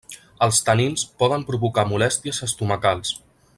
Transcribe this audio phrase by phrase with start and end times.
[0.45, 3.15] Els tanins poden provocar molèsties estomacals.